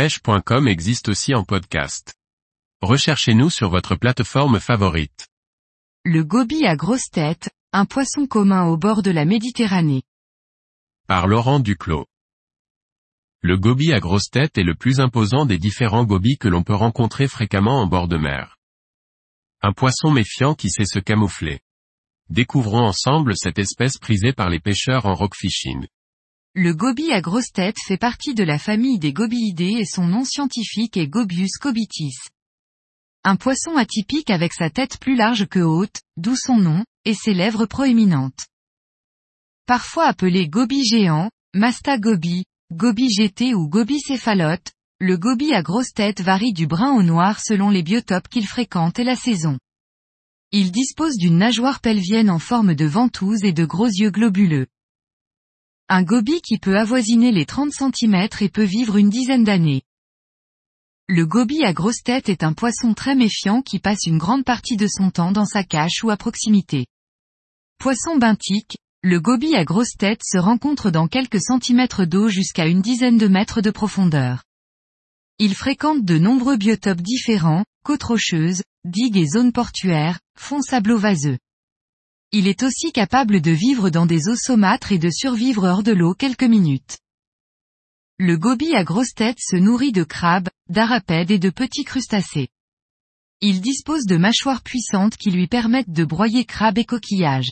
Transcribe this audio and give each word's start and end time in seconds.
pêche.com 0.00 0.66
existe 0.66 1.10
aussi 1.10 1.34
en 1.34 1.44
podcast. 1.44 2.14
Recherchez-nous 2.80 3.50
sur 3.50 3.68
votre 3.68 3.96
plateforme 3.96 4.58
favorite. 4.58 5.28
Le 6.06 6.24
goby 6.24 6.64
à 6.64 6.74
grosse 6.74 7.10
tête, 7.10 7.50
un 7.74 7.84
poisson 7.84 8.26
commun 8.26 8.64
au 8.64 8.78
bord 8.78 9.02
de 9.02 9.10
la 9.10 9.26
Méditerranée. 9.26 10.02
Par 11.06 11.26
Laurent 11.26 11.60
Duclos. 11.60 12.06
Le 13.42 13.58
goby 13.58 13.92
à 13.92 14.00
grosse 14.00 14.30
tête 14.30 14.56
est 14.56 14.64
le 14.64 14.74
plus 14.74 15.00
imposant 15.00 15.44
des 15.44 15.58
différents 15.58 16.06
gobies 16.06 16.38
que 16.38 16.48
l'on 16.48 16.62
peut 16.62 16.74
rencontrer 16.74 17.28
fréquemment 17.28 17.82
en 17.82 17.86
bord 17.86 18.08
de 18.08 18.16
mer. 18.16 18.56
Un 19.60 19.74
poisson 19.74 20.10
méfiant 20.10 20.54
qui 20.54 20.70
sait 20.70 20.86
se 20.86 20.98
camoufler. 20.98 21.60
Découvrons 22.30 22.86
ensemble 22.86 23.36
cette 23.36 23.58
espèce 23.58 23.98
prisée 23.98 24.32
par 24.32 24.48
les 24.48 24.60
pêcheurs 24.60 25.04
en 25.04 25.14
rock 25.14 25.36
fishing. 25.36 25.86
Le 26.56 26.74
goby 26.74 27.12
à 27.12 27.20
grosse 27.20 27.52
tête 27.52 27.78
fait 27.78 27.96
partie 27.96 28.34
de 28.34 28.42
la 28.42 28.58
famille 28.58 28.98
des 28.98 29.12
gobiidés 29.12 29.76
et 29.78 29.84
son 29.84 30.08
nom 30.08 30.24
scientifique 30.24 30.96
est 30.96 31.06
Gobius 31.06 31.58
cobitis. 31.60 32.16
Un 33.22 33.36
poisson 33.36 33.76
atypique 33.76 34.30
avec 34.30 34.52
sa 34.52 34.68
tête 34.68 34.98
plus 34.98 35.14
large 35.14 35.46
que 35.46 35.60
haute, 35.60 36.00
d'où 36.16 36.34
son 36.34 36.56
nom, 36.56 36.84
et 37.04 37.14
ses 37.14 37.34
lèvres 37.34 37.66
proéminentes. 37.66 38.48
Parfois 39.66 40.06
appelé 40.06 40.48
goby 40.48 40.84
géant, 40.84 41.30
masta 41.54 41.98
goby, 41.98 42.42
goby 42.72 43.10
GT 43.10 43.54
ou 43.54 43.68
goby 43.68 44.00
céphalote, 44.00 44.72
le 44.98 45.16
goby 45.16 45.52
à 45.52 45.62
grosse 45.62 45.92
tête 45.92 46.20
varie 46.20 46.52
du 46.52 46.66
brun 46.66 46.96
au 46.96 47.04
noir 47.04 47.38
selon 47.38 47.70
les 47.70 47.84
biotopes 47.84 48.26
qu'il 48.26 48.48
fréquente 48.48 48.98
et 48.98 49.04
la 49.04 49.14
saison. 49.14 49.56
Il 50.50 50.72
dispose 50.72 51.16
d'une 51.16 51.38
nageoire 51.38 51.80
pelvienne 51.80 52.28
en 52.28 52.40
forme 52.40 52.74
de 52.74 52.86
ventouse 52.86 53.44
et 53.44 53.52
de 53.52 53.64
gros 53.64 53.86
yeux 53.86 54.10
globuleux. 54.10 54.66
Un 55.92 56.04
goby 56.04 56.40
qui 56.40 56.58
peut 56.58 56.78
avoisiner 56.78 57.32
les 57.32 57.46
30 57.46 57.72
cm 57.72 58.28
et 58.42 58.48
peut 58.48 58.62
vivre 58.62 58.96
une 58.96 59.10
dizaine 59.10 59.42
d'années. 59.42 59.82
Le 61.08 61.26
goby 61.26 61.64
à 61.64 61.72
grosse 61.72 62.04
tête 62.04 62.28
est 62.28 62.44
un 62.44 62.52
poisson 62.52 62.94
très 62.94 63.16
méfiant 63.16 63.60
qui 63.60 63.80
passe 63.80 64.06
une 64.06 64.16
grande 64.16 64.44
partie 64.44 64.76
de 64.76 64.86
son 64.86 65.10
temps 65.10 65.32
dans 65.32 65.46
sa 65.46 65.64
cache 65.64 66.04
ou 66.04 66.10
à 66.10 66.16
proximité. 66.16 66.86
Poisson 67.78 68.18
benthique, 68.18 68.78
le 69.02 69.18
goby 69.18 69.56
à 69.56 69.64
grosse 69.64 69.96
tête 69.98 70.20
se 70.24 70.38
rencontre 70.38 70.92
dans 70.92 71.08
quelques 71.08 71.42
centimètres 71.42 72.04
d'eau 72.04 72.28
jusqu'à 72.28 72.68
une 72.68 72.82
dizaine 72.82 73.18
de 73.18 73.26
mètres 73.26 73.60
de 73.60 73.72
profondeur. 73.72 74.44
Il 75.40 75.56
fréquente 75.56 76.04
de 76.04 76.18
nombreux 76.18 76.56
biotopes 76.56 77.02
différents, 77.02 77.64
côtes 77.84 78.04
rocheuses, 78.04 78.62
digues 78.84 79.16
et 79.16 79.26
zones 79.26 79.50
portuaires, 79.50 80.20
fonds 80.38 80.62
sablo-vaseux. 80.62 81.38
Il 82.32 82.46
est 82.46 82.62
aussi 82.62 82.92
capable 82.92 83.40
de 83.40 83.50
vivre 83.50 83.90
dans 83.90 84.06
des 84.06 84.28
eaux 84.28 84.36
saumâtres 84.36 84.92
et 84.92 84.98
de 84.98 85.10
survivre 85.10 85.68
hors 85.68 85.82
de 85.82 85.90
l'eau 85.90 86.14
quelques 86.14 86.44
minutes. 86.44 86.98
Le 88.18 88.36
goby 88.36 88.76
à 88.76 88.84
grosse 88.84 89.14
tête 89.14 89.40
se 89.40 89.56
nourrit 89.56 89.90
de 89.90 90.04
crabes, 90.04 90.48
d'arapèdes 90.68 91.32
et 91.32 91.40
de 91.40 91.50
petits 91.50 91.82
crustacés. 91.82 92.48
Il 93.40 93.60
dispose 93.60 94.04
de 94.04 94.16
mâchoires 94.16 94.62
puissantes 94.62 95.16
qui 95.16 95.32
lui 95.32 95.48
permettent 95.48 95.90
de 95.90 96.04
broyer 96.04 96.44
crabes 96.44 96.78
et 96.78 96.84
coquillages. 96.84 97.50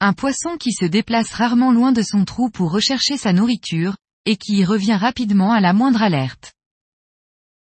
Un 0.00 0.14
poisson 0.14 0.56
qui 0.58 0.72
se 0.72 0.84
déplace 0.84 1.32
rarement 1.32 1.70
loin 1.70 1.92
de 1.92 2.02
son 2.02 2.24
trou 2.24 2.50
pour 2.50 2.72
rechercher 2.72 3.16
sa 3.16 3.32
nourriture, 3.32 3.96
et 4.24 4.36
qui 4.36 4.56
y 4.56 4.64
revient 4.64 4.96
rapidement 4.96 5.52
à 5.52 5.60
la 5.60 5.72
moindre 5.72 6.02
alerte. 6.02 6.54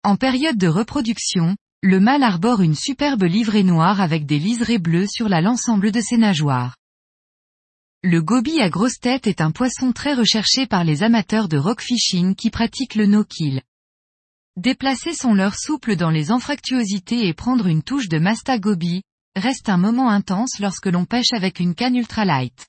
En 0.04 0.16
période 0.16 0.58
de 0.58 0.68
reproduction, 0.68 1.58
le 1.86 2.00
mâle 2.00 2.24
arbore 2.24 2.62
une 2.62 2.74
superbe 2.74 3.26
livrée 3.26 3.62
noire 3.62 4.02
avec 4.02 4.26
des 4.26 4.40
liserés 4.40 4.80
bleus 4.80 5.06
sur 5.08 5.30
l'ensemble 5.30 5.92
de 5.92 6.02
ses 6.02 6.18
nageoires. 6.18 6.76
Le 8.02 8.24
goby 8.24 8.60
à 8.60 8.72
grosse 8.72 8.98
tête 9.00 9.28
est 9.28 9.40
un 9.40 9.52
poisson 9.52 9.92
très 9.92 10.16
recherché 10.16 10.66
par 10.66 10.84
les 10.84 11.04
amateurs 11.04 11.48
de 11.48 11.58
rock 11.58 11.82
fishing 11.82 12.34
qui 12.34 12.50
pratiquent 12.50 12.96
le 12.96 13.06
no-kill. 13.06 13.62
Déplacer 14.58 15.14
son 15.14 15.36
leurre 15.36 15.60
souple 15.60 15.96
dans 15.96 16.10
les 16.10 16.32
anfractuosités 16.32 17.28
et 17.28 17.36
prendre 17.36 17.68
une 17.68 17.84
touche 17.84 18.10
de 18.10 18.18
masta 18.18 18.58
goby, 18.58 19.04
reste 19.36 19.70
un 19.70 19.78
moment 19.78 20.10
intense 20.10 20.58
lorsque 20.60 20.88
l'on 20.88 21.06
pêche 21.06 21.34
avec 21.34 21.60
une 21.60 21.76
canne 21.76 21.98
ultralight. 21.98 22.66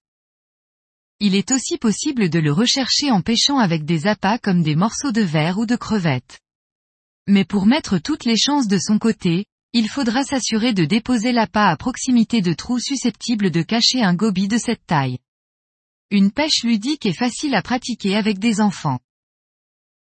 Il 1.21 1.35
est 1.35 1.53
aussi 1.53 1.79
possible 1.79 2.29
de 2.29 2.39
le 2.39 2.53
rechercher 2.53 3.11
en 3.11 3.23
pêchant 3.23 3.61
avec 3.61 3.87
des 3.87 4.09
appâts 4.09 4.37
comme 4.37 4.63
des 4.63 4.77
morceaux 4.77 5.13
de 5.13 5.23
verre 5.23 5.57
ou 5.57 5.65
de 5.65 5.77
crevettes. 5.77 6.39
Mais 7.29 7.45
pour 7.45 7.67
mettre 7.67 7.99
toutes 7.99 8.25
les 8.25 8.37
chances 8.37 8.69
de 8.69 8.79
son 8.79 8.99
côté, 8.99 9.47
il 9.73 9.89
faudra 9.89 10.25
s'assurer 10.25 10.73
de 10.73 10.85
déposer 10.85 11.33
l'appât 11.33 11.69
à 11.69 11.77
proximité 11.77 12.41
de 12.41 12.53
trous 12.53 12.79
susceptibles 12.79 13.51
de 13.51 13.63
cacher 13.63 14.03
un 14.03 14.15
goby 14.15 14.49
de 14.49 14.59
cette 14.59 14.87
taille. 14.87 15.19
Une 16.11 16.31
pêche 16.31 16.63
ludique 16.63 17.05
est 17.05 17.13
facile 17.13 17.55
à 17.55 17.63
pratiquer 17.63 18.17
avec 18.17 18.39
des 18.39 18.61
enfants. 18.61 19.01